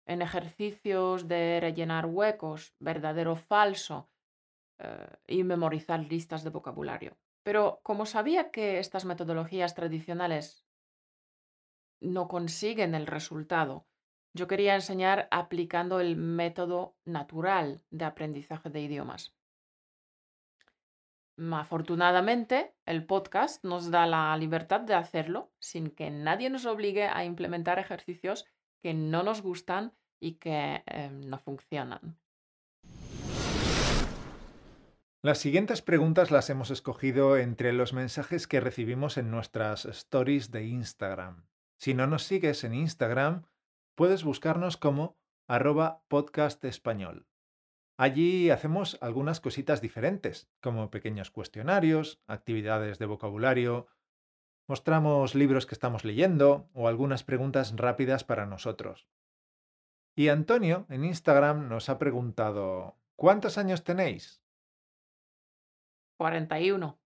en 0.05 0.21
ejercicios 0.21 1.27
de 1.27 1.59
rellenar 1.59 2.05
huecos, 2.05 2.75
verdadero 2.79 3.33
o 3.33 3.35
falso, 3.35 4.09
eh, 4.79 5.07
y 5.27 5.43
memorizar 5.43 5.99
listas 5.99 6.43
de 6.43 6.51
vocabulario. 6.51 7.17
Pero 7.43 7.81
como 7.83 8.05
sabía 8.05 8.51
que 8.51 8.79
estas 8.79 9.05
metodologías 9.05 9.75
tradicionales 9.75 10.63
no 11.99 12.27
consiguen 12.27 12.95
el 12.95 13.07
resultado 13.07 13.88
yo 14.39 14.47
quería 14.47 14.73
enseñar 14.73 15.27
aplicando 15.29 15.99
el 15.99 16.15
método 16.15 16.95
natural 17.03 17.83
de 17.91 18.05
aprendizaje 18.05 18.69
de 18.69 18.81
idiomas. 18.81 19.35
Afortunadamente, 21.51 22.73
el 22.85 23.05
podcast 23.05 23.63
nos 23.63 23.91
da 23.91 24.05
la 24.05 24.35
libertad 24.37 24.81
de 24.81 24.93
hacerlo 24.93 25.51
sin 25.59 25.91
que 25.91 26.09
nadie 26.09 26.49
nos 26.49 26.65
obligue 26.65 27.07
a 27.07 27.25
implementar 27.25 27.79
ejercicios 27.79 28.45
que 28.81 28.93
no 28.93 29.23
nos 29.23 29.41
gustan 29.41 29.93
y 30.21 30.35
que 30.35 30.83
em, 30.85 31.19
no 31.21 31.37
funcionan. 31.37 32.17
Las 35.21 35.39
siguientes 35.39 35.81
preguntas 35.81 36.31
las 36.31 36.49
hemos 36.49 36.71
escogido 36.71 37.35
entre 37.35 37.73
los 37.73 37.91
mensajes 37.91 38.47
que 38.47 38.61
recibimos 38.61 39.17
en 39.17 39.31
nuestras 39.31 39.83
stories 39.83 40.49
de 40.51 40.65
Instagram. 40.65 41.45
Si 41.77 41.93
no 41.93 42.07
nos 42.07 42.23
sigues 42.23 42.63
en 42.63 42.73
Instagram, 42.73 43.43
puedes 43.99 44.23
buscarnos 44.23 44.77
como 44.77 45.19
arroba 45.45 46.05
podcast 46.07 46.63
español. 46.63 47.27
Allí 47.97 48.49
hacemos 48.49 48.97
algunas 49.01 49.41
cositas 49.41 49.81
diferentes, 49.81 50.49
como 50.61 50.89
pequeños 50.89 51.31
cuestionarios, 51.31 52.23
actividades 52.25 52.97
de 52.97 53.05
vocabulario, 53.07 53.87
mostramos 54.69 55.35
libros 55.35 55.65
que 55.65 55.75
estamos 55.75 56.05
leyendo 56.05 56.69
o 56.71 56.87
algunas 56.87 57.25
preguntas 57.25 57.75
rápidas 57.75 58.23
para 58.23 58.45
nosotros. 58.45 59.09
Y 60.15 60.29
Antonio 60.29 60.85
en 60.87 61.03
Instagram 61.03 61.67
nos 61.67 61.89
ha 61.89 61.99
preguntado, 61.99 62.95
¿cuántos 63.17 63.57
años 63.57 63.83
tenéis? 63.83 64.41
41. 66.15 66.97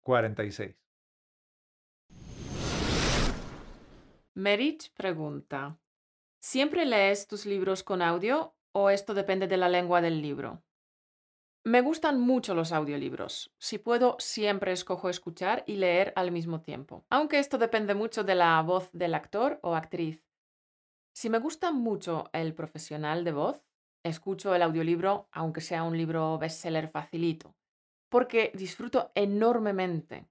46. 0.00 0.74
Merich 4.32 4.90
pregunta, 4.94 5.78
¿Siempre 6.50 6.86
lees 6.86 7.26
tus 7.26 7.44
libros 7.44 7.82
con 7.82 8.00
audio 8.00 8.54
o 8.72 8.88
esto 8.88 9.12
depende 9.12 9.46
de 9.48 9.58
la 9.58 9.68
lengua 9.68 10.00
del 10.00 10.22
libro? 10.22 10.62
Me 11.62 11.82
gustan 11.82 12.18
mucho 12.18 12.54
los 12.54 12.72
audiolibros. 12.72 13.54
Si 13.58 13.76
puedo, 13.76 14.16
siempre 14.18 14.72
escojo 14.72 15.10
escuchar 15.10 15.62
y 15.66 15.76
leer 15.76 16.14
al 16.16 16.32
mismo 16.32 16.62
tiempo, 16.62 17.04
aunque 17.10 17.38
esto 17.38 17.58
depende 17.58 17.92
mucho 17.92 18.24
de 18.24 18.34
la 18.34 18.62
voz 18.62 18.88
del 18.94 19.12
actor 19.12 19.60
o 19.62 19.74
actriz. 19.74 20.24
Si 21.12 21.28
me 21.28 21.38
gusta 21.38 21.70
mucho 21.70 22.30
el 22.32 22.54
profesional 22.54 23.24
de 23.24 23.32
voz, 23.32 23.62
escucho 24.02 24.54
el 24.54 24.62
audiolibro 24.62 25.28
aunque 25.32 25.60
sea 25.60 25.82
un 25.82 25.98
libro 25.98 26.38
bestseller 26.38 26.88
facilito, 26.88 27.56
porque 28.08 28.52
disfruto 28.54 29.12
enormemente. 29.14 30.26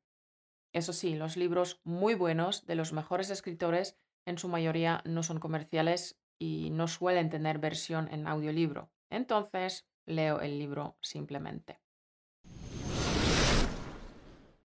Eso 0.74 0.94
sí, 0.94 1.14
los 1.14 1.38
libros 1.38 1.80
muy 1.84 2.16
buenos 2.16 2.66
de 2.66 2.74
los 2.74 2.92
mejores 2.92 3.30
escritores 3.30 4.00
en 4.28 4.38
su 4.38 4.50
mayoría 4.50 5.02
no 5.06 5.24
son 5.24 5.40
comerciales 5.40 6.20
y 6.38 6.70
no 6.70 6.88
suelen 6.88 7.30
tener 7.30 7.60
versión 7.60 8.10
en 8.14 8.28
audiolibro. 8.28 8.92
Entonces 9.10 9.88
leo 10.06 10.42
el 10.42 10.60
libro 10.60 10.98
simplemente. 11.02 11.80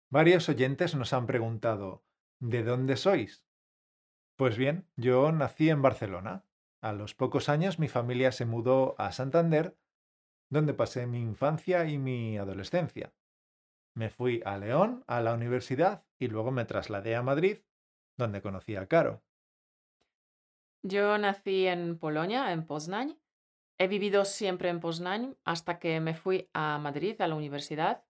Varios 0.10 0.50
oyentes 0.50 0.96
nos 0.96 1.14
han 1.14 1.28
preguntado, 1.28 2.04
¿de 2.40 2.64
dónde 2.64 2.96
sois? 2.96 3.46
Pues 4.38 4.58
bien, 4.58 4.88
yo 4.96 5.32
nací 5.32 5.70
en 5.70 5.82
Barcelona. 5.82 6.46
A 6.82 6.94
los 6.94 7.14
pocos 7.14 7.50
años 7.50 7.78
mi 7.78 7.90
familia 7.90 8.32
se 8.32 8.46
mudó 8.46 8.96
a 8.98 9.12
Santander, 9.12 9.78
donde 10.50 10.74
pasé 10.74 11.06
mi 11.06 11.20
infancia 11.20 11.86
y 11.86 11.98
mi 11.98 12.38
adolescencia. 12.38 13.14
Me 13.94 14.10
fui 14.10 14.42
a 14.46 14.58
León, 14.58 15.04
a 15.08 15.20
la 15.22 15.34
universidad, 15.34 16.06
y 16.18 16.28
luego 16.28 16.52
me 16.52 16.64
trasladé 16.64 17.16
a 17.18 17.22
Madrid, 17.22 17.60
donde 18.18 18.42
conocí 18.42 18.78
a 18.78 18.88
Caro. 18.88 19.22
Yo 20.82 21.18
nací 21.18 21.68
en 21.68 21.98
Polonia, 21.98 22.54
en 22.54 22.66
Poznań. 22.66 23.18
He 23.78 23.88
vivido 23.88 24.24
siempre 24.24 24.70
en 24.70 24.80
Poznań 24.80 25.36
hasta 25.44 25.78
que 25.80 26.00
me 26.00 26.14
fui 26.14 26.50
a 26.54 26.78
Madrid, 26.78 27.20
a 27.22 27.28
la 27.28 27.36
universidad. 27.36 28.04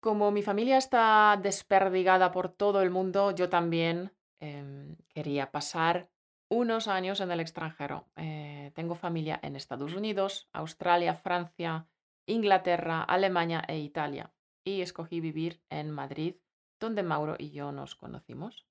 Como 0.00 0.30
mi 0.30 0.42
familia 0.42 0.76
está 0.76 1.38
desperdigada 1.40 2.30
por 2.32 2.48
todo 2.48 2.82
el 2.82 2.90
mundo, 2.90 3.30
yo 3.30 3.48
también 3.48 4.12
em, 4.40 4.96
quería 5.08 5.50
pasar 5.50 6.10
unos 6.48 6.88
años 6.88 7.20
en 7.20 7.30
el 7.30 7.40
extranjero. 7.40 8.08
Eh, 8.16 8.72
tengo 8.74 8.94
familia 8.94 9.38
en 9.42 9.56
Estados 9.56 9.94
Unidos, 9.94 10.48
Australia, 10.52 11.14
Francia, 11.14 11.86
Inglaterra, 12.26 13.02
Alemania 13.02 13.64
e 13.66 13.78
Italia. 13.78 14.32
Y 14.64 14.80
escogí 14.80 15.20
vivir 15.20 15.62
en 15.70 15.90
Madrid, 15.90 16.36
donde 16.80 17.02
Mauro 17.02 17.36
y 17.38 17.50
yo 17.50 17.72
nos 17.72 17.94
conocimos. 17.94 18.66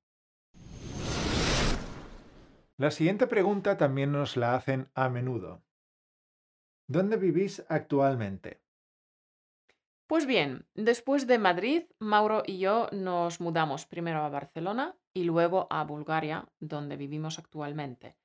La 2.77 2.89
siguiente 2.89 3.27
pregunta 3.27 3.77
también 3.77 4.11
nos 4.11 4.35
la 4.35 4.55
hacen 4.55 4.89
a 4.95 5.07
menudo. 5.07 5.63
¿Dónde 6.87 7.17
vivís 7.17 7.63
actualmente? 7.69 8.61
Pues 10.07 10.25
bien, 10.25 10.65
después 10.73 11.27
de 11.27 11.37
Madrid, 11.37 11.83
Mauro 11.99 12.41
y 12.45 12.57
yo 12.57 12.89
nos 12.91 13.39
mudamos 13.39 13.85
primero 13.85 14.23
a 14.23 14.29
Barcelona 14.29 14.97
y 15.13 15.23
luego 15.23 15.67
a 15.69 15.83
Bulgaria, 15.83 16.49
donde 16.59 16.97
vivimos 16.97 17.37
actualmente. 17.37 18.17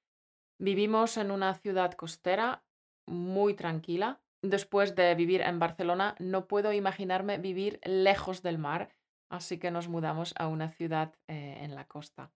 Vivimos 0.58 1.18
en 1.18 1.30
una 1.30 1.54
ciudad 1.54 1.92
costera 1.92 2.64
muy 3.06 3.54
tranquila. 3.54 4.20
Después 4.42 4.94
de 4.96 5.14
vivir 5.14 5.42
en 5.42 5.58
Barcelona, 5.58 6.14
no 6.18 6.48
puedo 6.48 6.72
imaginarme 6.72 7.36
vivir 7.36 7.80
lejos 7.84 8.42
del 8.42 8.58
mar, 8.58 8.96
así 9.28 9.58
que 9.58 9.70
nos 9.70 9.88
mudamos 9.88 10.34
a 10.38 10.48
una 10.48 10.70
ciudad 10.70 11.14
eh, 11.26 11.58
en 11.60 11.74
la 11.74 11.86
costa. 11.86 12.32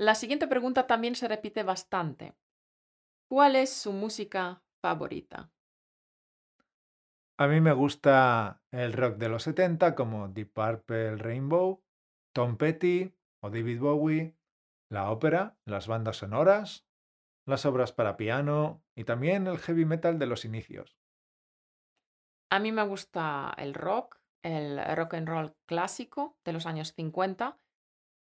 La 0.00 0.14
siguiente 0.14 0.48
pregunta 0.48 0.86
también 0.86 1.14
se 1.14 1.28
repite 1.28 1.62
bastante. 1.62 2.32
¿Cuál 3.28 3.54
es 3.54 3.70
su 3.70 3.92
música 3.92 4.62
favorita? 4.80 5.52
A 7.38 7.46
mí 7.46 7.60
me 7.60 7.74
gusta 7.74 8.62
el 8.70 8.94
rock 8.94 9.18
de 9.18 9.28
los 9.28 9.42
70 9.42 9.94
como 9.94 10.28
Deep 10.28 10.54
Purple 10.54 11.16
Rainbow, 11.16 11.84
Tom 12.34 12.56
Petty 12.56 13.14
o 13.42 13.50
David 13.50 13.78
Bowie, 13.78 14.38
la 14.90 15.10
ópera, 15.10 15.58
las 15.66 15.86
bandas 15.86 16.16
sonoras, 16.16 16.86
las 17.46 17.66
obras 17.66 17.92
para 17.92 18.16
piano 18.16 18.82
y 18.96 19.04
también 19.04 19.46
el 19.48 19.58
heavy 19.58 19.84
metal 19.84 20.18
de 20.18 20.26
los 20.26 20.46
inicios. 20.46 20.96
A 22.50 22.58
mí 22.58 22.72
me 22.72 22.86
gusta 22.86 23.52
el 23.58 23.74
rock, 23.74 24.18
el 24.42 24.80
rock 24.96 25.12
and 25.12 25.28
roll 25.28 25.56
clásico 25.66 26.38
de 26.42 26.54
los 26.54 26.64
años 26.64 26.94
50 26.94 27.60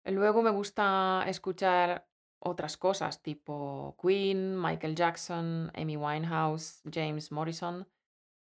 Luego 0.04 0.42
me 0.42 0.50
gusta 0.50 1.24
escuchar 1.26 2.06
otras 2.38 2.76
cosas 2.76 3.22
tipo 3.22 3.96
Queen, 4.00 4.60
Michael 4.60 4.94
Jackson, 4.94 5.72
Amy 5.74 5.96
Winehouse, 5.96 6.82
James 6.90 7.32
Morrison. 7.32 7.88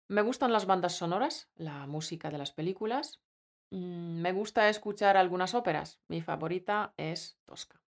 Me 0.08 0.20
gustan 0.20 0.52
las 0.52 0.66
bandas 0.66 0.92
sonoras, 0.92 1.50
la 1.54 1.86
música 1.86 2.30
de 2.30 2.36
las 2.36 2.52
películas. 2.52 3.22
Mm, 3.70 4.20
me 4.20 4.32
gusta 4.32 4.68
escuchar 4.68 5.16
algunas 5.16 5.54
óperas. 5.54 6.02
Mi 6.08 6.20
favorita 6.20 6.92
es 6.98 7.38
Tosca. 7.46 7.80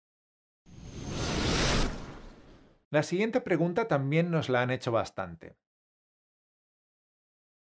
La 2.90 3.02
siguiente 3.02 3.42
pregunta 3.42 3.88
también 3.88 4.30
nos 4.30 4.48
la 4.48 4.62
han 4.62 4.70
hecho 4.70 4.90
bastante. 4.90 5.58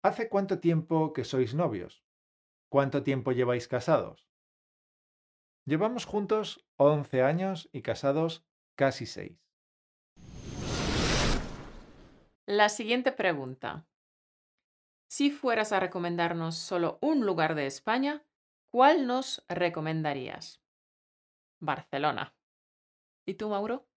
¿Hace 0.04 0.28
cuánto 0.28 0.60
tiempo 0.60 1.12
que 1.12 1.24
sois 1.24 1.54
novios? 1.54 2.04
¿Cuánto 2.68 3.02
tiempo 3.02 3.32
lleváis 3.32 3.66
casados? 3.66 4.28
Llevamos 5.66 6.04
juntos 6.04 6.66
11 6.76 7.22
años 7.22 7.70
y 7.72 7.80
casados 7.80 8.44
casi 8.76 9.06
6. 9.06 9.40
La 12.44 12.68
siguiente 12.68 13.12
pregunta. 13.12 13.86
Si 15.08 15.30
fueras 15.30 15.72
a 15.72 15.80
recomendarnos 15.80 16.58
solo 16.58 16.98
un 17.00 17.24
lugar 17.24 17.54
de 17.54 17.66
España, 17.66 18.26
¿cuál 18.70 19.06
nos 19.06 19.42
recomendarías? 19.48 20.60
Barcelona. 21.60 22.36
¿Y 23.26 23.34
tú, 23.34 23.48
Mauro? 23.48 23.88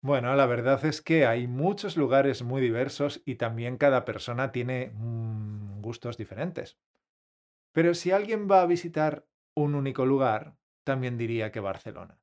Bueno, 0.00 0.34
la 0.34 0.46
verdad 0.46 0.82
es 0.86 1.02
que 1.02 1.26
hay 1.26 1.48
muchos 1.48 1.98
lugares 1.98 2.42
muy 2.42 2.62
diversos 2.62 3.20
y 3.26 3.34
también 3.34 3.76
cada 3.76 4.06
persona 4.06 4.52
tiene 4.52 4.90
mm, 4.94 5.82
gustos 5.82 6.16
diferentes. 6.16 6.78
Pero 7.72 7.92
si 7.92 8.10
alguien 8.10 8.48
va 8.50 8.62
a 8.62 8.66
visitar 8.66 9.26
un 9.54 9.74
único 9.74 10.06
lugar, 10.06 10.56
también 10.84 11.18
diría 11.18 11.52
que 11.52 11.60
Barcelona. 11.60 12.18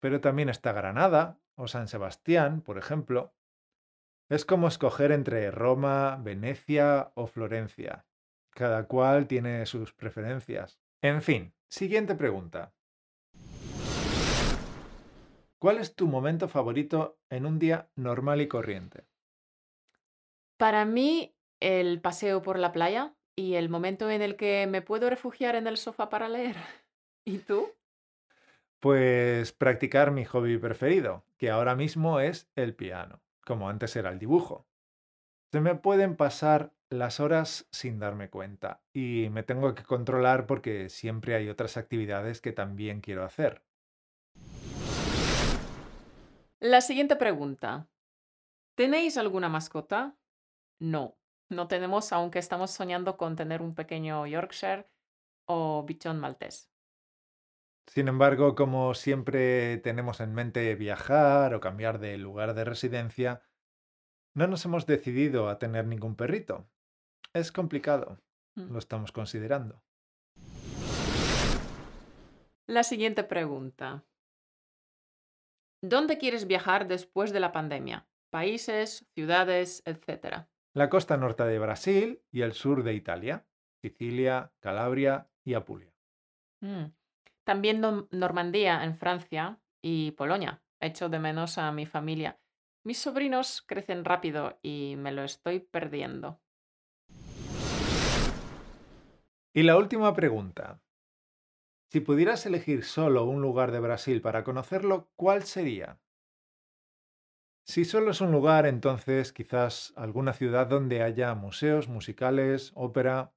Pero 0.00 0.20
también 0.20 0.48
está 0.48 0.72
Granada 0.72 1.38
o 1.54 1.68
San 1.68 1.88
Sebastián, 1.88 2.62
por 2.62 2.78
ejemplo. 2.78 3.34
Es 4.28 4.44
como 4.44 4.68
escoger 4.68 5.12
entre 5.12 5.50
Roma, 5.50 6.18
Venecia 6.22 7.12
o 7.14 7.26
Florencia. 7.26 8.06
Cada 8.50 8.86
cual 8.86 9.26
tiene 9.26 9.66
sus 9.66 9.92
preferencias. 9.92 10.80
En 11.02 11.22
fin, 11.22 11.54
siguiente 11.68 12.14
pregunta. 12.14 12.72
¿Cuál 15.58 15.76
es 15.76 15.94
tu 15.94 16.06
momento 16.06 16.48
favorito 16.48 17.18
en 17.28 17.44
un 17.44 17.58
día 17.58 17.90
normal 17.94 18.40
y 18.40 18.48
corriente? 18.48 19.04
Para 20.56 20.86
mí, 20.86 21.36
el 21.60 22.00
paseo 22.00 22.40
por 22.40 22.58
la 22.58 22.72
playa 22.72 23.14
y 23.36 23.54
el 23.54 23.68
momento 23.68 24.10
en 24.10 24.22
el 24.22 24.36
que 24.36 24.66
me 24.66 24.80
puedo 24.82 25.10
refugiar 25.10 25.56
en 25.56 25.66
el 25.66 25.76
sofá 25.76 26.08
para 26.08 26.28
leer. 26.28 26.56
¿Y 27.26 27.38
tú? 27.38 27.68
Pues 28.80 29.52
practicar 29.52 30.10
mi 30.10 30.24
hobby 30.24 30.56
preferido, 30.56 31.24
que 31.36 31.50
ahora 31.50 31.74
mismo 31.76 32.18
es 32.18 32.50
el 32.56 32.74
piano, 32.74 33.20
como 33.44 33.68
antes 33.68 33.94
era 33.94 34.10
el 34.10 34.18
dibujo. 34.18 34.66
Se 35.52 35.60
me 35.60 35.74
pueden 35.74 36.16
pasar 36.16 36.72
las 36.88 37.20
horas 37.20 37.68
sin 37.70 37.98
darme 37.98 38.30
cuenta 38.30 38.82
y 38.92 39.28
me 39.30 39.42
tengo 39.42 39.74
que 39.74 39.84
controlar 39.84 40.46
porque 40.46 40.88
siempre 40.88 41.34
hay 41.34 41.48
otras 41.48 41.76
actividades 41.76 42.40
que 42.40 42.52
también 42.52 43.00
quiero 43.00 43.24
hacer. 43.24 43.62
La 46.58 46.80
siguiente 46.80 47.16
pregunta. 47.16 47.88
¿Tenéis 48.76 49.18
alguna 49.18 49.48
mascota? 49.48 50.16
No, 50.78 51.18
no 51.50 51.68
tenemos, 51.68 52.12
aunque 52.12 52.38
estamos 52.38 52.70
soñando 52.70 53.16
con 53.16 53.36
tener 53.36 53.60
un 53.60 53.74
pequeño 53.74 54.26
Yorkshire 54.26 54.86
o 55.46 55.84
bichón 55.84 56.18
maltés. 56.18 56.69
Sin 57.86 58.08
embargo, 58.08 58.54
como 58.54 58.94
siempre 58.94 59.78
tenemos 59.78 60.20
en 60.20 60.32
mente 60.32 60.74
viajar 60.74 61.54
o 61.54 61.60
cambiar 61.60 61.98
de 61.98 62.18
lugar 62.18 62.54
de 62.54 62.64
residencia, 62.64 63.42
no 64.34 64.46
nos 64.46 64.64
hemos 64.64 64.86
decidido 64.86 65.48
a 65.48 65.58
tener 65.58 65.86
ningún 65.86 66.14
perrito. 66.14 66.68
Es 67.34 67.50
complicado. 67.50 68.20
Mm. 68.54 68.72
Lo 68.72 68.78
estamos 68.78 69.12
considerando. 69.12 69.82
La 72.66 72.84
siguiente 72.84 73.24
pregunta. 73.24 74.04
¿Dónde 75.82 76.18
quieres 76.18 76.46
viajar 76.46 76.86
después 76.86 77.32
de 77.32 77.40
la 77.40 77.52
pandemia? 77.52 78.06
Países, 78.30 79.08
ciudades, 79.14 79.82
etcétera. 79.86 80.48
La 80.72 80.88
costa 80.88 81.16
norte 81.16 81.42
de 81.44 81.58
Brasil 81.58 82.22
y 82.30 82.42
el 82.42 82.52
sur 82.52 82.84
de 82.84 82.94
Italia, 82.94 83.46
Sicilia, 83.82 84.52
Calabria 84.60 85.28
y 85.44 85.54
Apulia. 85.54 85.92
Mm. 86.60 86.92
También 87.44 87.80
Normandía 88.10 88.84
en 88.84 88.96
Francia 88.96 89.60
y 89.82 90.12
Polonia. 90.12 90.62
Echo 90.80 91.08
de 91.08 91.18
menos 91.18 91.58
a 91.58 91.72
mi 91.72 91.86
familia. 91.86 92.38
Mis 92.84 92.98
sobrinos 92.98 93.62
crecen 93.66 94.04
rápido 94.04 94.58
y 94.62 94.94
me 94.96 95.12
lo 95.12 95.22
estoy 95.22 95.60
perdiendo. 95.60 96.40
Y 99.52 99.62
la 99.62 99.76
última 99.76 100.14
pregunta. 100.14 100.80
Si 101.90 102.00
pudieras 102.00 102.46
elegir 102.46 102.84
solo 102.84 103.24
un 103.24 103.42
lugar 103.42 103.72
de 103.72 103.80
Brasil 103.80 104.20
para 104.22 104.44
conocerlo, 104.44 105.10
¿cuál 105.16 105.42
sería? 105.42 105.98
Si 107.64 107.84
solo 107.84 108.12
es 108.12 108.20
un 108.20 108.32
lugar, 108.32 108.66
entonces 108.66 109.32
quizás 109.32 109.92
alguna 109.96 110.32
ciudad 110.32 110.68
donde 110.68 111.02
haya 111.02 111.34
museos, 111.34 111.88
musicales, 111.88 112.72
ópera, 112.74 113.32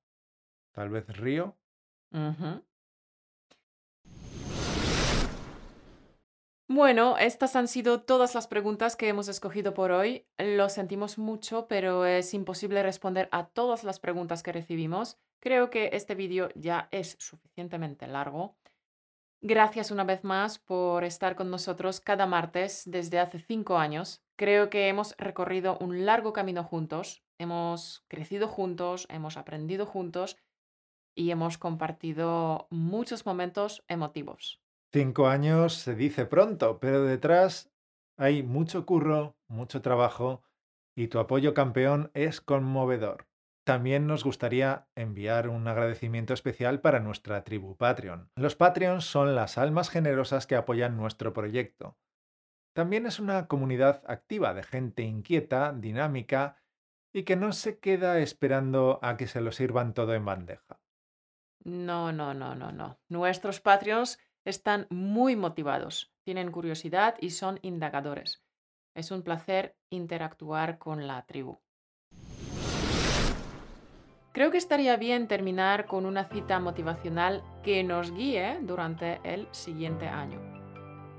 tal 0.71 0.89
vez 0.89 1.07
Río. 1.17 1.57
Bueno, 6.75 7.19
estas 7.19 7.55
han 7.55 7.67
sido 7.67 8.01
todas 8.01 8.33
las 8.33 8.47
preguntas 8.47 8.95
que 8.95 9.07
hemos 9.07 9.27
escogido 9.27 9.75
por 9.75 9.91
hoy. 9.91 10.25
Lo 10.39 10.69
sentimos 10.69 11.19
mucho, 11.19 11.67
pero 11.67 12.07
es 12.07 12.33
imposible 12.33 12.81
responder 12.81 13.29
a 13.31 13.45
todas 13.45 13.83
las 13.83 13.99
preguntas 13.99 14.41
que 14.41 14.53
recibimos. 14.53 15.19
Creo 15.39 15.69
que 15.69 15.91
este 15.93 16.15
vídeo 16.15 16.49
ya 16.55 16.87
es 16.89 17.15
suficientemente 17.19 18.07
largo. 18.07 18.57
Gracias 19.39 19.91
una 19.91 20.03
vez 20.03 20.23
más 20.23 20.57
por 20.57 21.03
estar 21.03 21.35
con 21.35 21.51
nosotros 21.51 22.01
cada 22.01 22.25
martes 22.25 22.81
desde 22.87 23.19
hace 23.19 23.37
cinco 23.37 23.77
años. 23.77 24.23
Creo 24.35 24.71
que 24.71 24.87
hemos 24.87 25.15
recorrido 25.19 25.77
un 25.77 26.07
largo 26.07 26.33
camino 26.33 26.63
juntos, 26.63 27.23
hemos 27.37 28.03
crecido 28.07 28.47
juntos, 28.47 29.05
hemos 29.11 29.37
aprendido 29.37 29.85
juntos 29.85 30.37
y 31.13 31.29
hemos 31.29 31.59
compartido 31.59 32.65
muchos 32.71 33.27
momentos 33.27 33.83
emotivos. 33.87 34.62
Cinco 34.93 35.25
años 35.27 35.73
se 35.73 35.95
dice 35.95 36.27
pronto, 36.27 36.79
pero 36.79 37.03
detrás 37.03 37.73
hay 38.15 38.43
mucho 38.43 38.85
curro, 38.85 39.35
mucho 39.47 39.81
trabajo 39.81 40.43
y 40.95 41.07
tu 41.07 41.17
apoyo 41.17 41.55
campeón 41.55 42.11
es 42.13 42.41
conmovedor. 42.41 43.27
También 43.65 44.05
nos 44.05 44.23
gustaría 44.23 44.87
enviar 44.93 45.49
un 45.49 45.67
agradecimiento 45.67 46.35
especial 46.35 46.79
para 46.79 46.99
nuestra 46.99 47.43
tribu 47.43 47.75
Patreon. 47.75 48.29
Los 48.35 48.55
Patreons 48.55 49.05
son 49.05 49.33
las 49.33 49.57
almas 49.57 49.89
generosas 49.89 50.45
que 50.45 50.55
apoyan 50.55 50.95
nuestro 50.95 51.33
proyecto. 51.33 51.97
También 52.75 53.07
es 53.07 53.19
una 53.19 53.47
comunidad 53.47 54.03
activa 54.05 54.53
de 54.53 54.61
gente 54.61 55.01
inquieta, 55.01 55.73
dinámica 55.73 56.57
y 57.11 57.23
que 57.23 57.35
no 57.35 57.51
se 57.53 57.79
queda 57.79 58.19
esperando 58.19 58.99
a 59.01 59.17
que 59.17 59.25
se 59.25 59.41
lo 59.41 59.51
sirvan 59.53 59.95
todo 59.95 60.13
en 60.13 60.25
bandeja. 60.25 60.83
No, 61.63 62.11
no, 62.11 62.35
no, 62.35 62.53
no, 62.53 62.71
no. 62.71 62.99
Nuestros 63.09 63.59
Patreons 63.59 64.19
están 64.45 64.87
muy 64.89 65.35
motivados, 65.35 66.11
tienen 66.23 66.51
curiosidad 66.51 67.15
y 67.19 67.31
son 67.31 67.59
indagadores. 67.61 68.43
Es 68.95 69.11
un 69.11 69.23
placer 69.23 69.75
interactuar 69.89 70.77
con 70.77 71.07
la 71.07 71.25
tribu. 71.25 71.59
Creo 74.31 74.49
que 74.49 74.57
estaría 74.57 74.97
bien 74.97 75.27
terminar 75.27 75.85
con 75.85 76.05
una 76.05 76.25
cita 76.25 76.59
motivacional 76.59 77.43
que 77.63 77.83
nos 77.83 78.11
guíe 78.11 78.57
durante 78.61 79.19
el 79.23 79.47
siguiente 79.51 80.07
año. 80.07 80.41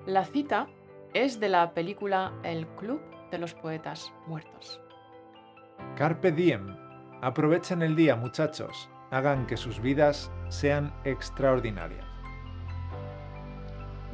La 0.07 0.25
cita 0.25 0.67
es 1.15 1.39
de 1.39 1.49
la 1.49 1.75
película 1.75 2.33
El 2.43 2.67
Club 2.77 3.01
de 3.31 3.39
los 3.39 3.55
Poetas 3.55 4.13
Muertos. 4.27 4.81
Carpe 5.97 6.33
diem. 6.33 6.77
Aprovechen 7.23 7.83
el 7.83 7.95
día, 7.95 8.17
muchachos. 8.17 8.91
Hagan 9.11 9.47
que 9.47 9.57
sus 9.57 9.81
vidas 9.81 10.31
sean 10.49 10.93
extraordinarias. 11.05 12.14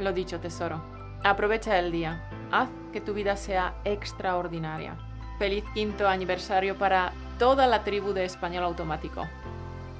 Lo 0.00 0.12
dicho, 0.14 0.40
tesoro. 0.40 0.80
Aprovecha 1.22 1.78
el 1.78 1.92
día. 1.92 2.26
Haz 2.50 2.70
que 2.92 3.02
tu 3.02 3.12
vida 3.12 3.36
sea 3.36 3.74
extraordinaria. 3.84 4.96
Feliz 5.38 5.64
quinto 5.74 6.08
aniversario 6.08 6.76
para 6.76 7.12
toda 7.38 7.66
la 7.66 7.84
tribu 7.84 8.12
de 8.12 8.24
Español 8.24 8.64
Automático. 8.64 9.28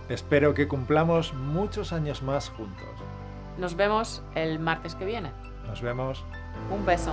Espero 0.09 0.55
que 0.55 0.67
cumplamos 0.67 1.35
muchos 1.35 1.93
años 1.93 2.23
más 2.23 2.49
juntos. 2.49 2.89
Nos 3.59 3.77
vemos 3.77 4.23
el 4.35 4.59
martes 4.59 4.95
que 4.95 5.05
viene. 5.05 5.33
Nos 5.67 5.83
vemos. 5.83 6.25
Un 6.71 6.85
beso. 6.87 7.13